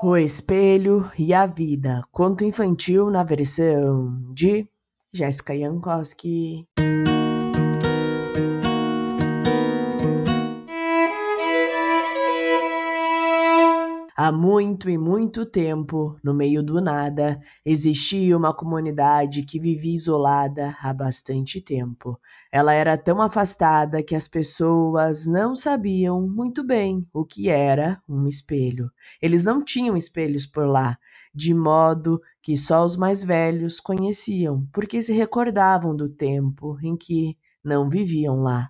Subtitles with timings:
[0.00, 4.64] O Espelho e a Vida, conto infantil na versão de
[5.12, 6.64] Jéssica Jankowski.
[14.20, 20.76] Há muito e muito tempo, no meio do nada, existia uma comunidade que vivia isolada
[20.82, 22.18] há bastante tempo.
[22.50, 28.26] Ela era tão afastada que as pessoas não sabiam muito bem o que era um
[28.26, 28.90] espelho.
[29.22, 30.98] Eles não tinham espelhos por lá,
[31.32, 37.36] de modo que só os mais velhos conheciam, porque se recordavam do tempo em que
[37.64, 38.68] não viviam lá.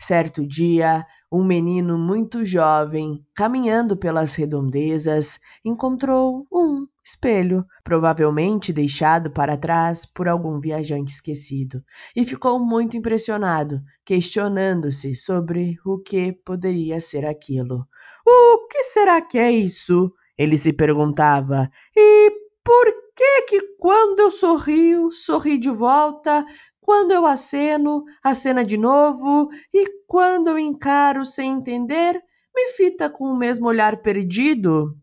[0.00, 9.56] Certo dia, um menino muito jovem, caminhando pelas redondezas, encontrou um espelho, provavelmente deixado para
[9.56, 11.82] trás por algum viajante esquecido,
[12.16, 17.86] e ficou muito impressionado, questionando-se sobre o que poderia ser aquilo.
[18.26, 20.12] O que será que é isso?
[20.36, 21.70] Ele se perguntava.
[21.96, 22.30] E
[22.64, 22.86] por
[23.16, 26.44] que que quando eu sorrio, sorri de volta
[26.88, 32.14] quando eu aceno, acena de novo, e quando eu encaro sem entender,
[32.56, 34.96] me fita com o mesmo olhar perdido.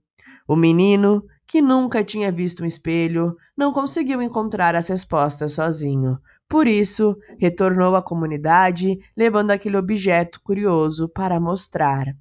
[0.48, 6.18] O menino, que nunca tinha visto um espelho, não conseguiu encontrar as respostas sozinho.
[6.50, 12.16] Por isso, retornou à comunidade, levando aquele objeto curioso para mostrar.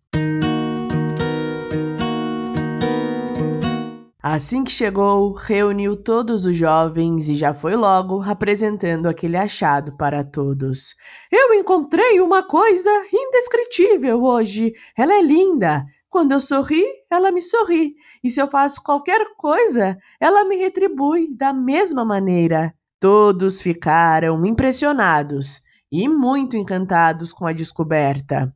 [4.27, 10.25] Assim que chegou, reuniu todos os jovens e já foi logo apresentando aquele achado para
[10.25, 10.95] todos.
[11.31, 14.73] Eu encontrei uma coisa indescritível hoje.
[14.97, 15.85] Ela é linda.
[16.09, 17.97] Quando eu sorri, ela me sorri.
[18.25, 22.73] E se eu faço qualquer coisa, ela me retribui da mesma maneira.
[22.99, 25.61] Todos ficaram impressionados
[25.93, 28.51] e muito encantados com a descoberta.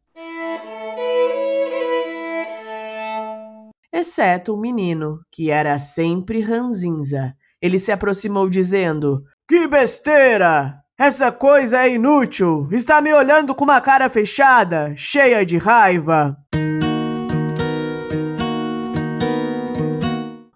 [3.99, 7.35] Exceto o menino, que era sempre ranzinza.
[7.61, 10.77] Ele se aproximou dizendo: Que besteira!
[10.99, 12.69] Essa coisa é inútil!
[12.73, 16.37] Está me olhando com uma cara fechada, cheia de raiva!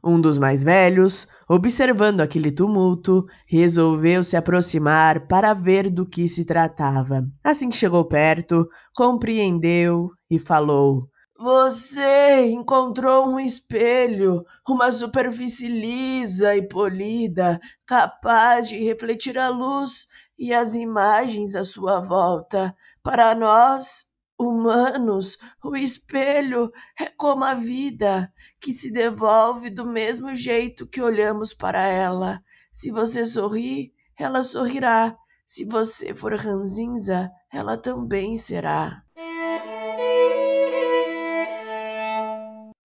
[0.05, 6.45] Um dos mais velhos, observando aquele tumulto, resolveu se aproximar para ver do que se
[6.45, 7.23] tratava.
[7.43, 11.09] Assim que chegou perto, compreendeu e falou:
[11.43, 20.07] você encontrou um espelho, uma superfície lisa e polida, capaz de refletir a luz
[20.39, 22.73] e as imagens à sua volta.
[23.03, 24.07] Para nós,
[24.39, 31.53] humanos, o espelho é como a vida, que se devolve do mesmo jeito que olhamos
[31.53, 32.41] para ela.
[32.71, 35.17] Se você sorrir, ela sorrirá.
[35.45, 39.03] Se você for ranzinza, ela também será.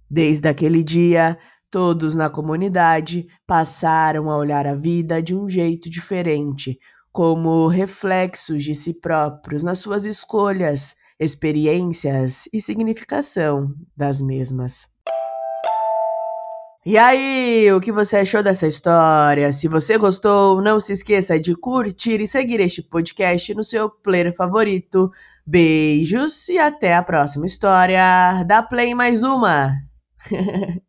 [0.09, 1.37] Desde aquele dia,
[1.69, 6.79] todos na comunidade passaram a olhar a vida de um jeito diferente,
[7.11, 14.89] como reflexos de si próprios nas suas escolhas, experiências e significação das mesmas.
[16.85, 19.51] E aí, o que você achou dessa história?
[19.51, 24.33] Se você gostou, não se esqueça de curtir e seguir este podcast no seu player
[24.33, 25.11] favorito.
[25.45, 28.41] Beijos e até a próxima história.
[28.47, 29.86] Dá play mais uma!
[30.17, 30.81] 呵呵呵